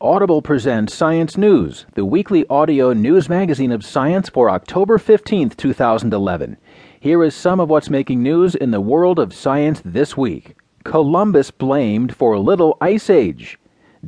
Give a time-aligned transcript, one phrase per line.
[0.00, 6.56] Audible presents Science News, the weekly audio news magazine of science for October 15th, 2011.
[7.00, 10.54] Here is some of what's making news in the world of science this week.
[10.84, 13.58] Columbus blamed for little ice age.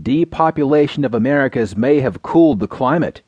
[0.01, 3.23] Depopulation of Americas may have cooled the climate.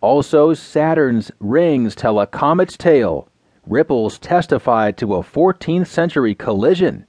[0.00, 3.28] Also, Saturn's rings tell a comet's tale.
[3.68, 7.06] Ripples testify to a 14th century collision.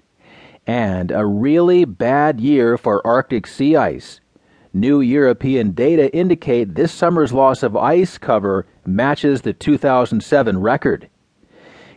[0.68, 4.20] And a really bad year for Arctic sea ice.
[4.76, 11.10] New European data indicate this summer's loss of ice cover matches the 2007 record.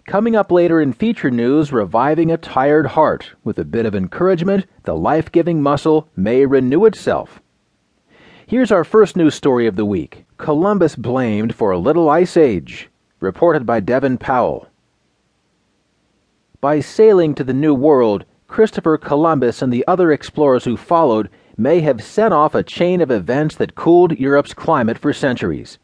[0.07, 3.33] Coming up later in feature news, reviving a tired heart.
[3.43, 7.43] With a bit of encouragement, the life giving muscle may renew itself.
[8.47, 12.91] Here's our first news story of the week Columbus blamed for a little ice age.
[13.19, 14.69] Reported by Devin Powell.
[16.61, 21.81] By sailing to the New World, Christopher Columbus and the other explorers who followed may
[21.81, 25.77] have set off a chain of events that cooled Europe's climate for centuries.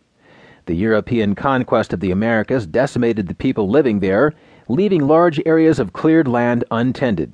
[0.66, 4.33] The European conquest of the Americas decimated the people living there,
[4.69, 7.33] leaving large areas of cleared land untended.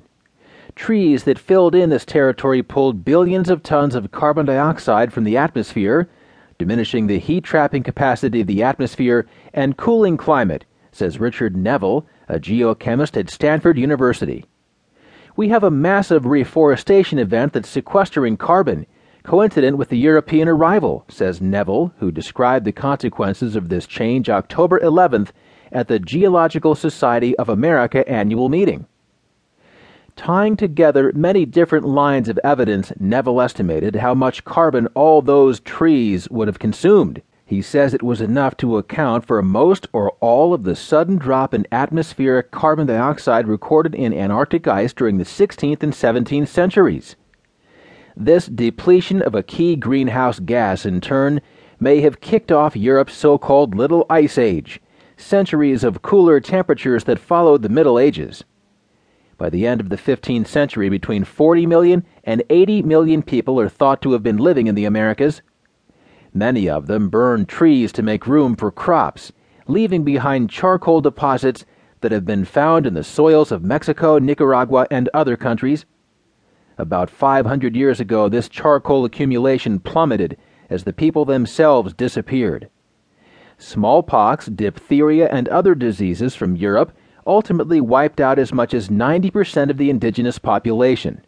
[0.75, 5.37] Trees that filled in this territory pulled billions of tons of carbon dioxide from the
[5.37, 6.09] atmosphere,
[6.57, 12.39] diminishing the heat trapping capacity of the atmosphere and cooling climate, says Richard Nevle, a
[12.39, 14.45] geochemist at Stanford University
[15.35, 18.85] we have a massive reforestation event that's sequestering carbon,
[19.23, 24.79] coincident with the European arrival, says Nevle, who described the consequences of this change October
[24.79, 25.29] 11th
[25.71, 28.85] at the Geological Society of America annual meeting.
[30.17, 36.29] Tying together many different lines of evidence, Nevle estimated how much carbon all those trees
[36.29, 37.21] would have consumed.
[37.51, 41.53] He says it was enough to account for most or all of the sudden drop
[41.53, 47.17] in atmospheric carbon dioxide recorded in Antarctic ice during the 16th and 17th centuries.
[48.15, 51.41] This depletion of a key greenhouse gas, in turn,
[51.77, 54.79] may have kicked off Europe's so called Little Ice Age,
[55.17, 58.45] centuries of cooler temperatures that followed the Middle Ages.
[59.37, 63.67] By the end of the 15th century, between 40 million and 80 million people are
[63.67, 65.41] thought to have been living in the Americas.
[66.33, 69.33] Many of them burned trees to make room for crops,
[69.67, 71.65] leaving behind charcoal deposits
[71.99, 75.85] that have been found in the soils of Mexico, Nicaragua, and other countries.
[76.77, 80.37] About 500 years ago, this charcoal accumulation plummeted
[80.69, 82.69] as the people themselves disappeared.
[83.57, 86.93] Smallpox, diphtheria, and other diseases from Europe
[87.27, 91.21] ultimately wiped out as much as 90% of the indigenous population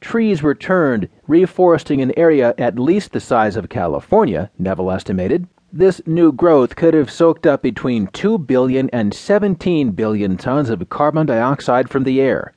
[0.00, 5.46] trees were turned, reforesting an area at least the size of California, Nevle estimated.
[5.72, 10.88] This new growth could have soaked up between 2 billion and 17 billion tons of
[10.88, 12.54] carbon dioxide from the air.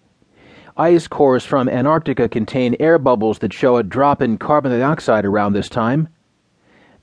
[0.78, 5.54] Ice cores from Antarctica contain air bubbles that show a drop in carbon dioxide around
[5.54, 6.08] this time.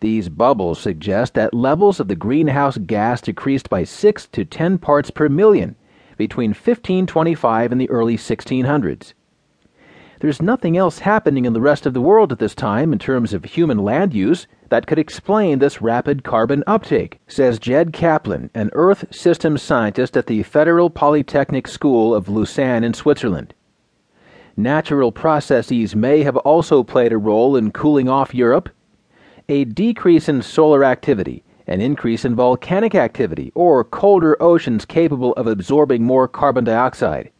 [0.00, 5.10] These bubbles suggest that levels of the greenhouse gas decreased by 6 to 10 parts
[5.10, 5.76] per million
[6.16, 9.12] between 1525 and the early 1600s.
[10.20, 13.34] There's nothing else happening in the rest of the world at this time in terms
[13.34, 18.70] of human land use that could explain this rapid carbon uptake, says Jed Kaplan, an
[18.72, 23.52] Earth systems scientist at the Federal Polytechnic School of Lausanne in Switzerland.
[24.56, 28.70] Natural processes may have also played a role in cooling off Europe.
[29.50, 35.46] A decrease in solar activity, an increase in volcanic activity, or colder oceans capable of
[35.46, 37.30] absorbing more carbon dioxide.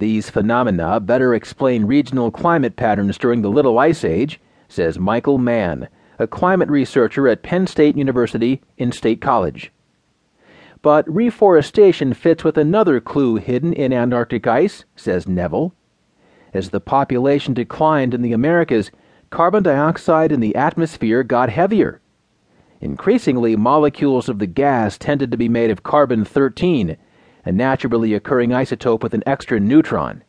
[0.00, 5.88] These phenomena better explain regional climate patterns during the Little Ice Age, says Michael Mann,
[6.18, 9.70] a climate researcher at Penn State University in State College.
[10.80, 15.72] But reforestation fits with another clue hidden in Antarctic ice, says Nevle.
[16.54, 18.90] As the population declined in the Americas,
[19.28, 22.00] carbon dioxide in the atmosphere got heavier.
[22.80, 26.96] Increasingly, molecules of the gas tended to be made of carbon 13
[27.44, 30.22] a naturally occurring isotope with an extra neutron.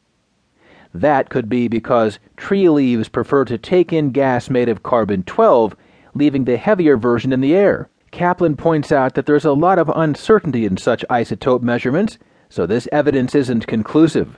[0.94, 5.75] That could be because tree leaves prefer to take in gas made of carbon 12,
[6.13, 7.90] leaving the heavier version in the air.
[8.12, 12.18] Kaplan points out that there's a lot of uncertainty in such isotope measurements,
[12.50, 14.38] so this evidence isn't conclusive.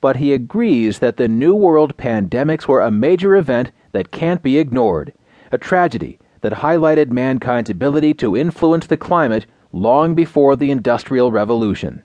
[0.00, 4.58] But he agrees that the New World pandemics were a major event that can't be
[4.58, 5.12] ignored,
[5.50, 12.04] a tragedy that highlighted mankind's ability to influence the climate long before the Industrial Revolution.